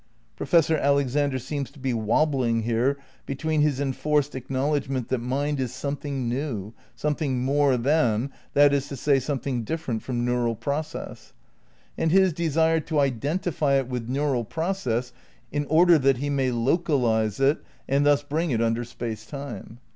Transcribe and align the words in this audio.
Professor 0.35 0.75
Alexander 0.75 1.37
seems 1.37 1.69
to 1.69 1.77
be 1.77 1.93
wobbling 1.93 2.63
here 2.63 2.97
between 3.27 3.61
his 3.61 3.79
enforced 3.79 4.33
acknowledgment 4.33 5.09
that 5.09 5.19
mind 5.19 5.59
is 5.59 5.71
something 5.71 6.27
new, 6.27 6.73
something 6.95 7.43
more 7.43 7.77
than, 7.77 8.31
that 8.55 8.73
is 8.73 8.87
to 8.87 8.95
say, 8.95 9.19
something 9.19 9.63
different 9.63 10.01
from 10.01 10.25
neural 10.25 10.55
process, 10.55 11.33
and 11.99 12.09
his 12.11 12.33
desire 12.33 12.79
to 12.79 12.99
identify 12.99 13.75
it 13.75 13.87
with 13.89 14.09
neural 14.09 14.43
process 14.43 15.13
in 15.51 15.65
order 15.65 15.99
that 15.99 16.17
he 16.17 16.31
may 16.31 16.49
localize 16.49 17.39
it 17.39 17.59
and 17.87 18.03
thus 18.03 18.23
bring 18.23 18.49
it 18.49 18.59
under 18.59 18.83
Space 18.83 19.27
Time. 19.27 19.77